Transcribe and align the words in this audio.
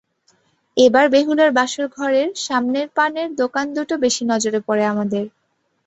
এবার 0.77 1.05
বেহুলার 1.09 1.51
বাসরঘরের 1.53 2.29
সামনের 2.45 2.87
পানের 2.97 3.29
দোকান 3.35 3.65
দুটো 3.77 3.93
বেশি 4.03 4.23
নজরে 4.31 4.59
পড়ে 4.67 4.83
আমাদের। 4.93 5.23